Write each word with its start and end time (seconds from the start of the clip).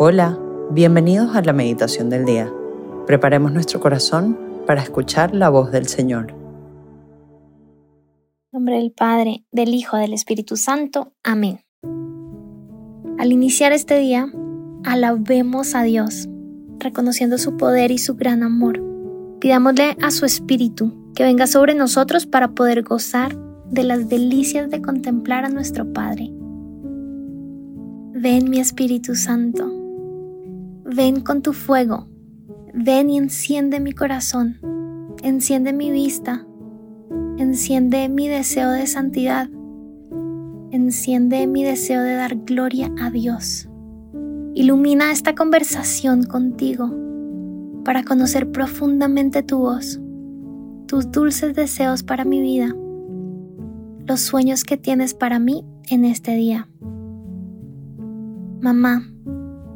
Hola, 0.00 0.38
bienvenidos 0.70 1.34
a 1.34 1.42
la 1.42 1.52
meditación 1.52 2.08
del 2.08 2.24
día. 2.24 2.52
Preparemos 3.08 3.50
nuestro 3.50 3.80
corazón 3.80 4.38
para 4.64 4.80
escuchar 4.80 5.34
la 5.34 5.48
voz 5.48 5.72
del 5.72 5.88
Señor. 5.88 6.36
En 8.44 8.52
nombre 8.52 8.76
del 8.76 8.92
Padre, 8.92 9.44
del 9.50 9.74
Hijo, 9.74 9.96
del 9.96 10.12
Espíritu 10.12 10.54
Santo. 10.54 11.14
Amén. 11.24 11.62
Al 13.18 13.32
iniciar 13.32 13.72
este 13.72 13.98
día, 13.98 14.32
alabemos 14.84 15.74
a 15.74 15.82
Dios, 15.82 16.28
reconociendo 16.78 17.36
su 17.36 17.56
poder 17.56 17.90
y 17.90 17.98
su 17.98 18.14
gran 18.14 18.44
amor. 18.44 18.80
Pidámosle 19.40 19.96
a 20.00 20.12
su 20.12 20.26
Espíritu 20.26 21.12
que 21.16 21.24
venga 21.24 21.48
sobre 21.48 21.74
nosotros 21.74 22.24
para 22.24 22.52
poder 22.52 22.84
gozar 22.84 23.36
de 23.68 23.82
las 23.82 24.08
delicias 24.08 24.70
de 24.70 24.80
contemplar 24.80 25.44
a 25.44 25.48
nuestro 25.48 25.92
Padre. 25.92 26.30
Ven 28.12 28.48
mi 28.48 28.60
Espíritu 28.60 29.16
Santo 29.16 29.77
Ven 30.90 31.20
con 31.20 31.42
tu 31.42 31.52
fuego, 31.52 32.08
ven 32.72 33.10
y 33.10 33.18
enciende 33.18 33.78
mi 33.78 33.92
corazón, 33.92 34.56
enciende 35.22 35.74
mi 35.74 35.90
vista, 35.90 36.46
enciende 37.36 38.08
mi 38.08 38.26
deseo 38.26 38.70
de 38.70 38.86
santidad, 38.86 39.50
enciende 40.70 41.46
mi 41.46 41.62
deseo 41.62 42.02
de 42.02 42.14
dar 42.14 42.36
gloria 42.36 42.90
a 43.02 43.10
Dios. 43.10 43.68
Ilumina 44.54 45.12
esta 45.12 45.34
conversación 45.34 46.22
contigo 46.22 46.90
para 47.84 48.02
conocer 48.02 48.50
profundamente 48.50 49.42
tu 49.42 49.58
voz, 49.58 50.00
tus 50.86 51.10
dulces 51.10 51.54
deseos 51.54 52.02
para 52.02 52.24
mi 52.24 52.40
vida, 52.40 52.74
los 54.06 54.20
sueños 54.20 54.64
que 54.64 54.78
tienes 54.78 55.12
para 55.12 55.38
mí 55.38 55.66
en 55.90 56.06
este 56.06 56.34
día. 56.34 56.66
Mamá, 58.62 59.02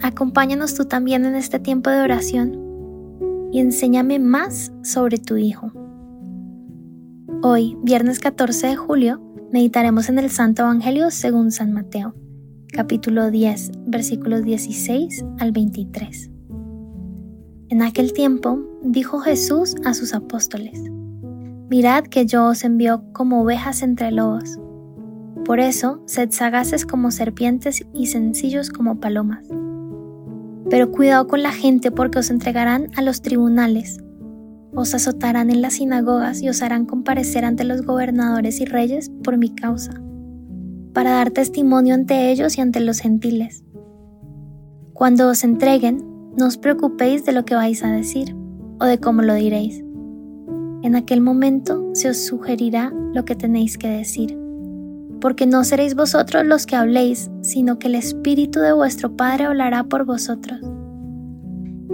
Acompáñanos 0.03 0.75
tú 0.75 0.85
también 0.85 1.25
en 1.25 1.37
este 1.37 1.61
tiempo 1.61 1.89
de 1.89 2.03
oración 2.03 2.59
y 3.53 3.61
enséñame 3.61 4.19
más 4.19 4.73
sobre 4.83 5.19
tu 5.19 5.37
Hijo. 5.37 5.71
Hoy, 7.43 7.77
viernes 7.85 8.19
14 8.19 8.67
de 8.67 8.77
julio, 8.77 9.23
meditaremos 9.53 10.09
en 10.09 10.19
el 10.19 10.29
Santo 10.31 10.63
Evangelio 10.63 11.13
según 11.13 11.53
San 11.53 11.73
Mateo, 11.73 12.17
capítulo 12.73 13.31
10, 13.31 13.71
versículos 13.87 14.43
16 14.43 15.25
al 15.39 15.53
23. 15.53 16.31
En 17.69 17.83
aquel 17.83 18.13
tiempo 18.13 18.59
dijo 18.83 19.21
Jesús 19.21 19.77
a 19.85 19.95
sus 19.95 20.15
apóstoles, 20.15 20.83
Mirad 21.71 22.05
que 22.05 22.27
yo 22.27 22.47
os 22.47 22.65
envío 22.65 23.05
como 23.13 23.43
ovejas 23.43 23.83
entre 23.83 24.11
lobos. 24.11 24.59
Por 25.45 25.61
eso, 25.61 26.03
sed 26.07 26.33
sagaces 26.33 26.85
como 26.85 27.13
serpientes 27.13 27.85
y 27.95 28.07
sencillos 28.07 28.69
como 28.69 28.99
palomas. 28.99 29.47
Pero 30.73 30.91
cuidado 30.91 31.27
con 31.27 31.43
la 31.43 31.53
gente 31.53 31.91
porque 31.91 32.21
os 32.21 32.31
entregarán 32.31 32.89
a 32.97 33.03
los 33.03 33.21
tribunales, 33.21 33.99
os 34.75 34.95
azotarán 34.95 35.51
en 35.51 35.61
las 35.61 35.75
sinagogas 35.75 36.41
y 36.41 36.49
os 36.49 36.63
harán 36.63 36.87
comparecer 36.87 37.45
ante 37.45 37.65
los 37.65 37.83
gobernadores 37.83 38.59
y 38.59 38.65
reyes 38.65 39.11
por 39.23 39.37
mi 39.37 39.51
causa, 39.51 39.93
para 40.95 41.11
dar 41.11 41.31
testimonio 41.31 41.93
ante 41.93 42.31
ellos 42.31 42.57
y 42.57 42.63
ante 42.63 42.81
los 42.81 43.01
gentiles. 43.01 43.65
Cuando 44.95 45.29
os 45.29 45.45
entreguen, 45.45 46.07
no 46.39 46.47
os 46.47 46.57
preocupéis 46.57 47.27
de 47.27 47.33
lo 47.33 47.45
que 47.45 47.55
vais 47.55 47.85
a 47.85 47.93
decir 47.93 48.35
o 48.81 48.87
de 48.87 48.97
cómo 48.97 49.21
lo 49.21 49.35
diréis. 49.35 49.85
En 50.83 50.97
aquel 50.97 51.21
momento 51.21 51.91
se 51.93 52.09
os 52.09 52.17
sugerirá 52.17 52.95
lo 53.13 53.27
que 53.27 53.37
tenéis 53.37 53.77
que 53.77 53.89
decir 53.89 54.42
porque 55.23 55.47
no 55.47 55.63
seréis 55.63 55.95
vosotros 55.95 56.45
los 56.45 56.67
que 56.67 56.75
habléis, 56.75 57.31
sino 57.43 57.79
que 57.79 57.87
el 57.87 57.95
Espíritu 57.95 58.59
de 58.59 58.73
vuestro 58.73 59.17
Padre 59.17 59.45
hablará 59.45 59.85
por 59.85 60.05
vosotros. 60.05 60.61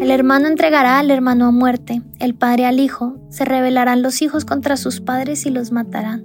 El 0.00 0.10
hermano 0.10 0.48
entregará 0.48 0.98
al 0.98 1.10
hermano 1.10 1.46
a 1.46 1.50
muerte, 1.50 2.02
el 2.20 2.34
padre 2.34 2.64
al 2.64 2.80
hijo, 2.80 3.18
se 3.28 3.44
rebelarán 3.44 4.00
los 4.00 4.22
hijos 4.22 4.44
contra 4.44 4.76
sus 4.76 5.00
padres 5.00 5.44
y 5.44 5.50
los 5.50 5.72
matarán, 5.72 6.24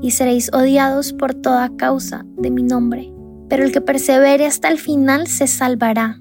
y 0.00 0.12
seréis 0.12 0.50
odiados 0.52 1.12
por 1.12 1.34
toda 1.34 1.76
causa 1.76 2.24
de 2.38 2.50
mi 2.50 2.62
nombre, 2.62 3.12
pero 3.48 3.64
el 3.64 3.70
que 3.70 3.82
persevere 3.82 4.46
hasta 4.46 4.68
el 4.68 4.78
final 4.78 5.28
se 5.28 5.46
salvará. 5.46 6.20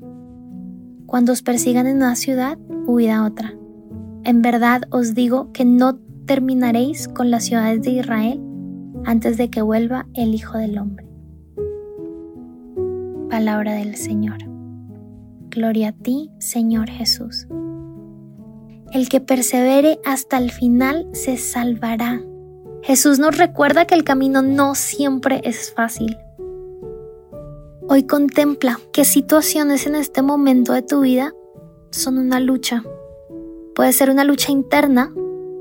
Cuando 1.08 1.32
os 1.32 1.42
persigan 1.42 1.88
en 1.88 1.98
una 1.98 2.16
ciudad, 2.16 2.58
huid 2.86 3.10
a 3.10 3.24
otra. 3.24 3.56
En 4.24 4.42
verdad 4.42 4.84
os 4.92 5.16
digo 5.16 5.52
que 5.54 5.66
no 5.66 5.98
terminaréis 6.26 7.08
con 7.08 7.32
las 7.32 7.46
ciudades 7.46 7.82
de 7.82 7.92
Israel 7.92 8.42
antes 9.06 9.38
de 9.38 9.50
que 9.50 9.62
vuelva 9.62 10.08
el 10.14 10.34
Hijo 10.34 10.58
del 10.58 10.78
Hombre. 10.78 11.08
Palabra 13.30 13.74
del 13.74 13.96
Señor. 13.96 14.38
Gloria 15.50 15.90
a 15.90 15.92
ti, 15.94 16.32
Señor 16.40 16.90
Jesús. 16.90 17.48
El 18.92 19.10
que 19.10 19.22
persevere 19.22 20.00
hasta 20.06 20.38
el 20.38 20.52
final 20.52 21.08
se 21.14 21.38
salvará. 21.38 22.22
Jesús 22.84 23.20
nos 23.20 23.38
recuerda 23.38 23.86
que 23.86 23.96
el 23.96 24.04
camino 24.04 24.42
no 24.42 24.76
siempre 24.76 25.42
es 25.44 25.72
fácil. 25.74 26.18
Hoy 27.88 28.04
contempla 28.04 28.80
qué 28.94 29.06
situaciones 29.06 29.86
en 29.86 29.96
este 29.96 30.22
momento 30.22 30.74
de 30.74 30.82
tu 30.82 31.02
vida 31.02 31.34
son 31.92 32.18
una 32.18 32.40
lucha. 32.40 32.84
Puede 33.76 33.94
ser 33.94 34.10
una 34.10 34.24
lucha 34.24 34.52
interna, 34.52 35.14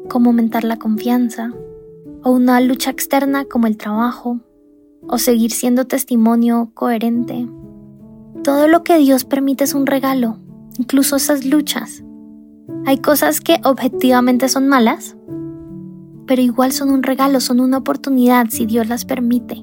como 0.09 0.31
aumentar 0.31 0.65
la 0.65 0.77
confianza, 0.77 1.53
o 2.23 2.31
una 2.31 2.61
lucha 2.61 2.91
externa 2.91 3.45
como 3.45 3.67
el 3.67 3.77
trabajo, 3.77 4.41
o 5.09 5.19
seguir 5.19 5.51
siendo 5.51 5.87
testimonio 5.87 6.71
coherente. 6.75 7.49
Todo 8.45 8.69
lo 8.69 8.85
que 8.85 8.99
Dios 8.99 9.25
permite 9.25 9.65
es 9.65 9.75
un 9.75 9.87
regalo, 9.87 10.39
incluso 10.79 11.17
esas 11.17 11.45
luchas. 11.45 12.05
Hay 12.87 12.99
cosas 12.99 13.41
que 13.41 13.61
objetivamente 13.65 14.49
son 14.49 14.69
malas, 14.69 15.17
pero 16.27 16.43
igual 16.43 16.73
son 16.73 16.91
un 16.91 17.03
regalo, 17.03 17.41
son 17.41 17.61
una 17.61 17.79
oportunidad 17.79 18.47
si 18.51 18.67
Dios 18.67 18.89
las 18.89 19.05
permite. 19.05 19.57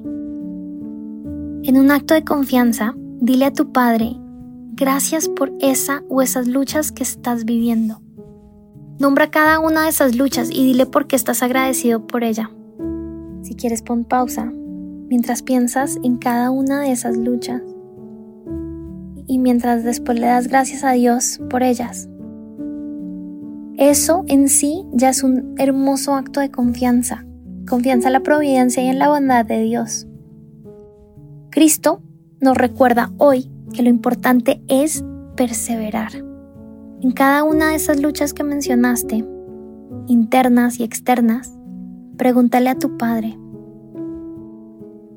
En 1.62 1.76
un 1.76 1.90
acto 1.90 2.14
de 2.14 2.24
confianza, 2.24 2.94
dile 3.20 3.46
a 3.46 3.52
tu 3.52 3.72
Padre, 3.72 4.16
gracias 4.72 5.28
por 5.28 5.52
esa 5.60 6.04
o 6.08 6.22
esas 6.22 6.46
luchas 6.46 6.92
que 6.92 7.02
estás 7.02 7.44
viviendo. 7.44 8.00
Nombra 8.98 9.30
cada 9.30 9.60
una 9.60 9.84
de 9.84 9.90
esas 9.90 10.16
luchas 10.16 10.50
y 10.50 10.66
dile 10.66 10.84
por 10.84 11.06
qué 11.06 11.14
estás 11.14 11.44
agradecido 11.44 12.06
por 12.06 12.24
ella. 12.24 12.50
Si 13.42 13.54
quieres 13.54 13.82
pon 13.82 14.04
pausa 14.04 14.52
mientras 15.08 15.42
piensas 15.42 15.98
en 16.02 16.18
cada 16.18 16.50
una 16.50 16.80
de 16.80 16.90
esas 16.90 17.16
luchas 17.16 17.62
y 19.28 19.38
mientras 19.38 19.84
después 19.84 20.18
le 20.18 20.26
das 20.26 20.48
gracias 20.48 20.82
a 20.82 20.92
Dios 20.92 21.40
por 21.48 21.62
ellas. 21.62 22.08
Eso 23.76 24.24
en 24.26 24.48
sí 24.48 24.84
ya 24.92 25.10
es 25.10 25.22
un 25.22 25.54
hermoso 25.58 26.14
acto 26.14 26.40
de 26.40 26.50
confianza, 26.50 27.24
confianza 27.68 28.08
en 28.08 28.14
la 28.14 28.24
providencia 28.24 28.82
y 28.82 28.88
en 28.88 28.98
la 28.98 29.08
bondad 29.08 29.44
de 29.44 29.62
Dios. 29.62 30.08
Cristo 31.50 32.02
nos 32.40 32.56
recuerda 32.56 33.12
hoy 33.18 33.48
que 33.72 33.82
lo 33.82 33.90
importante 33.90 34.60
es 34.66 35.04
perseverar. 35.36 36.10
En 37.00 37.12
cada 37.12 37.44
una 37.44 37.68
de 37.68 37.76
esas 37.76 38.00
luchas 38.00 38.34
que 38.34 38.42
mencionaste, 38.42 39.24
internas 40.08 40.80
y 40.80 40.82
externas, 40.82 41.56
pregúntale 42.16 42.70
a 42.70 42.74
tu 42.74 42.96
padre, 42.96 43.38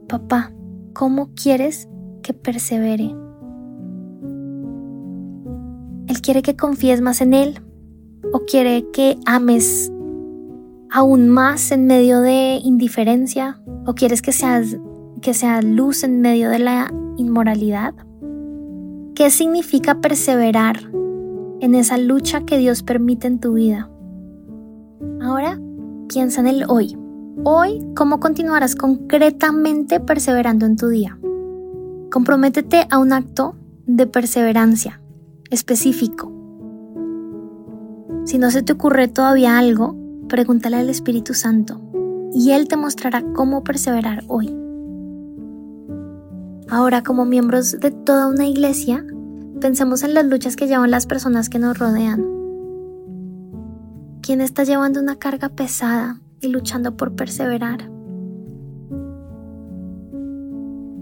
papá, 0.08 0.52
¿cómo 0.94 1.32
quieres 1.34 1.90
que 2.22 2.34
persevere? 2.34 3.16
Él 6.08 6.22
quiere 6.22 6.44
que 6.44 6.56
confíes 6.56 7.02
más 7.02 7.20
en 7.20 7.34
Él 7.34 7.60
o 8.32 8.42
quiere 8.46 8.86
que 8.94 9.18
ames 9.26 9.92
aún 10.92 11.30
más 11.30 11.72
en 11.72 11.88
medio 11.88 12.22
de 12.22 12.60
indiferencia 12.64 13.60
o 13.88 13.96
quieres 13.96 14.22
que 14.22 14.34
seas 14.34 14.78
que 15.22 15.34
luz 15.64 16.04
en 16.04 16.22
medio 16.22 16.52
de 16.52 16.60
la 16.60 16.94
inmoralidad. 17.18 17.96
¿Qué 19.16 19.32
significa 19.32 20.00
perseverar 20.00 20.92
en 21.62 21.76
esa 21.76 21.98
lucha 21.98 22.44
que 22.44 22.58
Dios 22.58 22.84
permite 22.84 23.28
en 23.28 23.40
tu 23.40 23.54
vida. 23.54 23.90
Ahora 25.22 25.60
piensa 26.10 26.42
en 26.42 26.48
el 26.48 26.66
hoy. 26.68 26.98
Hoy, 27.44 27.86
¿cómo 27.96 28.20
continuarás 28.20 28.76
concretamente 28.76 30.00
perseverando 30.00 30.66
en 30.66 30.76
tu 30.76 30.90
día? 30.90 31.18
Comprométete 32.12 32.88
a 32.90 32.98
un 32.98 33.14
acto 33.14 33.56
de 33.86 34.08
perseverancia 34.08 35.02
específico. 35.50 36.32
Si 38.26 38.38
no 38.38 38.52
se 38.52 38.64
te 38.64 38.74
ocurre 38.74 39.08
todavía 39.08 39.58
algo, 39.58 39.96
pregúntale 40.28 40.78
al 40.78 40.90
Espíritu 40.90 41.34
Santo 41.36 41.80
y 42.34 42.52
Él 42.52 42.68
te 42.68 42.76
mostrará 42.76 43.24
cómo 43.34 43.64
perseverar 43.64 44.24
hoy. 44.28 44.56
Ahora, 46.70 47.04
como 47.04 47.26
miembros 47.26 47.80
de 47.80 47.92
toda 47.92 48.28
una 48.28 48.48
iglesia, 48.48 49.06
Pensemos 49.62 50.02
en 50.02 50.16
las 50.16 50.26
luchas 50.26 50.56
que 50.56 50.66
llevan 50.66 50.90
las 50.90 51.06
personas 51.06 51.48
que 51.48 51.60
nos 51.60 51.78
rodean. 51.78 52.26
¿Quién 54.24 54.42
está 54.42 54.64
llevando 54.64 55.00
una 55.00 55.18
carga 55.18 55.50
pesada 55.50 56.20
y 56.40 56.48
luchando 56.48 56.98
por 56.98 57.16
perseverar? 57.16 57.92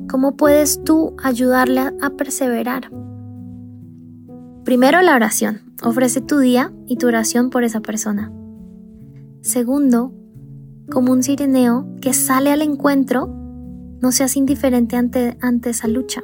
¿Cómo 0.10 0.36
puedes 0.36 0.84
tú 0.84 1.16
ayudarle 1.24 1.80
a 2.02 2.10
perseverar? 2.18 2.92
Primero, 4.66 5.02
la 5.04 5.16
oración. 5.16 5.62
Ofrece 5.82 6.20
tu 6.20 6.40
día 6.40 6.74
y 6.86 6.98
tu 6.98 7.08
oración 7.08 7.52
por 7.52 7.64
esa 7.64 7.80
persona. 7.80 8.30
Segundo, 9.40 10.12
como 10.92 11.14
un 11.14 11.24
sireneo 11.24 11.88
que 12.02 12.14
sale 12.14 12.52
al 12.52 12.62
encuentro, 12.62 13.28
no 14.02 14.12
seas 14.12 14.36
indiferente 14.36 14.98
ante, 14.98 15.38
ante 15.40 15.70
esa 15.70 15.88
lucha. 15.88 16.22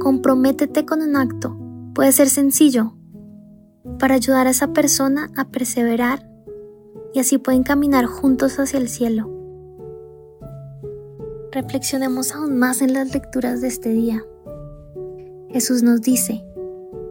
Comprométete 0.00 0.84
con 0.84 1.02
un 1.02 1.16
acto. 1.16 1.56
Puede 1.94 2.12
ser 2.12 2.28
sencillo 2.28 2.92
para 3.98 4.14
ayudar 4.14 4.46
a 4.46 4.50
esa 4.50 4.72
persona 4.72 5.30
a 5.36 5.48
perseverar 5.48 6.28
y 7.14 7.20
así 7.20 7.38
pueden 7.38 7.62
caminar 7.62 8.06
juntos 8.06 8.58
hacia 8.58 8.78
el 8.78 8.88
cielo. 8.88 9.30
Reflexionemos 11.52 12.34
aún 12.34 12.58
más 12.58 12.82
en 12.82 12.92
las 12.92 13.14
lecturas 13.14 13.62
de 13.62 13.68
este 13.68 13.88
día. 13.90 14.22
Jesús 15.48 15.82
nos 15.82 16.02
dice, 16.02 16.44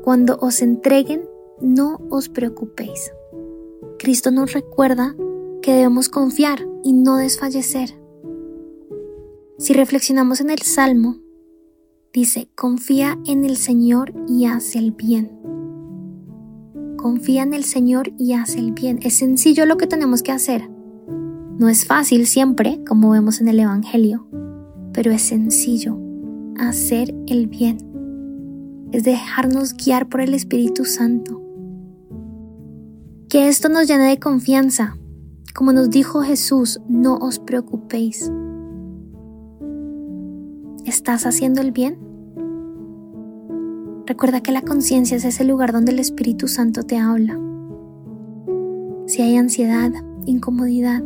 cuando 0.03 0.37
os 0.39 0.61
entreguen, 0.61 1.27
no 1.61 1.99
os 2.11 2.29
preocupéis. 2.29 3.11
Cristo 3.97 4.29
nos 4.29 4.53
recuerda 4.53 5.15
que 5.63 5.73
debemos 5.73 6.09
confiar 6.09 6.59
y 6.83 6.93
no 6.93 7.17
desfallecer. 7.17 7.89
Si 9.57 9.73
reflexionamos 9.73 10.41
en 10.41 10.51
el 10.51 10.59
Salmo, 10.59 11.17
dice, 12.15 12.49
confía 12.55 13.19
en 13.25 13.43
el 13.43 13.57
Señor 13.57 14.13
y 14.25 14.45
haz 14.45 14.77
el 14.77 14.91
bien. 14.93 15.37
Confía 16.95 17.43
en 17.43 17.53
el 17.53 17.65
Señor 17.65 18.13
y 18.17 18.31
haz 18.31 18.55
el 18.55 18.71
bien. 18.71 18.99
Es 19.01 19.15
sencillo 19.15 19.65
lo 19.65 19.75
que 19.75 19.85
tenemos 19.85 20.23
que 20.23 20.31
hacer. 20.31 20.69
No 21.59 21.67
es 21.67 21.85
fácil 21.85 22.25
siempre, 22.25 22.81
como 22.87 23.09
vemos 23.09 23.41
en 23.41 23.49
el 23.49 23.59
Evangelio, 23.59 24.27
pero 24.93 25.11
es 25.11 25.23
sencillo 25.23 25.99
hacer 26.57 27.13
el 27.27 27.47
bien. 27.47 27.79
Es 28.93 29.03
dejarnos 29.03 29.73
guiar 29.73 30.07
por 30.07 30.21
el 30.21 30.33
Espíritu 30.33 30.85
Santo. 30.85 31.41
Que 33.27 33.49
esto 33.49 33.67
nos 33.67 33.89
llene 33.89 34.07
de 34.07 34.19
confianza. 34.19 34.95
Como 35.53 35.73
nos 35.73 35.89
dijo 35.89 36.21
Jesús, 36.21 36.79
no 36.87 37.17
os 37.17 37.39
preocupéis. 37.39 38.31
¿Estás 40.85 41.25
haciendo 41.25 41.59
el 41.59 41.73
bien? 41.73 42.04
Recuerda 44.07 44.41
que 44.41 44.51
la 44.51 44.61
conciencia 44.61 45.17
es 45.17 45.25
ese 45.25 45.43
lugar 45.43 45.71
donde 45.71 45.91
el 45.91 45.97
Espíritu 45.97 46.47
Santo 46.47 46.83
te 46.83 46.97
habla. 46.97 47.39
Si 49.07 49.23
hay 49.23 49.35
ansiedad, 49.35 49.91
incomodidad, 50.27 51.03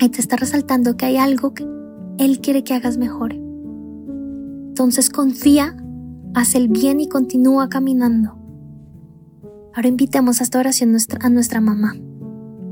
ahí 0.00 0.08
te 0.10 0.20
está 0.20 0.36
resaltando 0.36 0.98
que 0.98 1.06
hay 1.06 1.16
algo 1.16 1.54
que 1.54 1.66
Él 2.18 2.40
quiere 2.40 2.62
que 2.62 2.74
hagas 2.74 2.98
mejor. 2.98 3.32
Entonces 3.32 5.08
confía, 5.08 5.76
haz 6.34 6.54
el 6.54 6.68
bien 6.68 7.00
y 7.00 7.08
continúa 7.08 7.70
caminando. 7.70 8.38
Ahora 9.74 9.88
invitemos 9.88 10.40
a 10.40 10.44
esta 10.44 10.58
oración 10.58 10.94
a 11.20 11.28
nuestra 11.30 11.60
mamá 11.62 11.94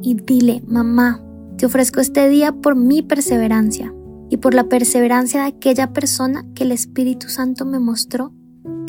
y 0.02 0.14
dile, 0.14 0.62
mamá, 0.67 1.25
te 1.56 1.64
ofrezco 1.64 2.00
este 2.00 2.28
día 2.28 2.52
por 2.52 2.76
mi 2.76 3.00
perseverancia 3.00 3.94
y 4.28 4.37
por 4.37 4.52
la 4.52 4.64
perseverancia 4.64 5.40
de 5.40 5.46
aquella 5.46 5.94
persona 5.94 6.44
que 6.55 6.64
el 6.64 6.73
Espíritu 6.73 7.28
Santo 7.28 7.64
me 7.64 7.78
mostró 7.78 8.35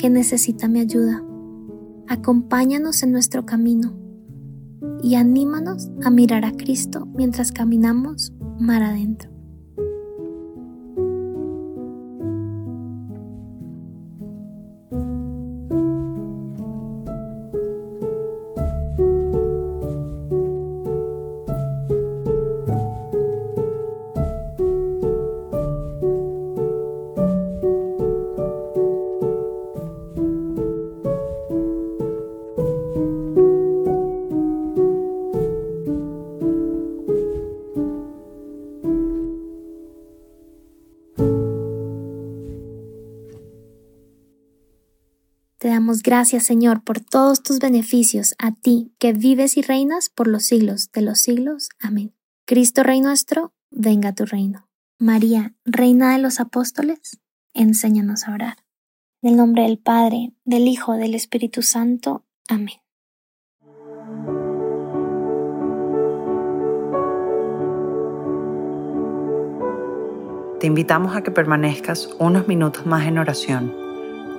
que 0.03 0.09
necesita 0.09 0.67
mi 0.67 0.81
ayuda. 0.81 1.23
Acompáñanos 2.09 3.03
en 3.03 3.13
nuestro 3.13 3.45
camino 3.45 3.95
y 5.01 5.15
anímanos 5.15 5.91
a 6.03 6.09
mirar 6.09 6.43
a 6.43 6.51
Cristo 6.51 7.07
mientras 7.15 7.53
caminamos 7.53 8.33
mar 8.59 8.83
adentro. 8.83 9.32
Damos 45.83 46.01
gracias, 46.01 46.45
Señor, 46.45 46.81
por 46.81 47.01
todos 47.01 47.43
tus 47.43 47.59
beneficios, 47.59 48.35
a 48.37 48.53
ti 48.53 48.93
que 48.99 49.11
vives 49.11 49.57
y 49.57 49.61
reinas 49.61 50.07
por 50.07 50.29
los 50.29 50.45
siglos 50.45 50.89
de 50.93 51.01
los 51.01 51.19
siglos. 51.19 51.67
Amén. 51.81 52.13
Cristo 52.45 52.83
Rey 52.83 53.01
nuestro, 53.01 53.51
venga 53.69 54.09
a 54.09 54.15
tu 54.15 54.23
reino. 54.23 54.69
María, 54.97 55.55
Reina 55.65 56.13
de 56.13 56.19
los 56.19 56.39
Apóstoles, 56.39 57.19
enséñanos 57.53 58.29
a 58.29 58.33
orar. 58.33 58.57
En 59.21 59.31
el 59.31 59.35
nombre 59.35 59.63
del 59.63 59.77
Padre, 59.77 60.31
del 60.45 60.69
Hijo, 60.69 60.93
del 60.93 61.15
Espíritu 61.15 61.61
Santo. 61.61 62.23
Amén. 62.47 62.79
Te 70.61 70.67
invitamos 70.67 71.13
a 71.17 71.23
que 71.23 71.31
permanezcas 71.31 72.07
unos 72.19 72.47
minutos 72.47 72.85
más 72.85 73.05
en 73.05 73.17
oración 73.17 73.82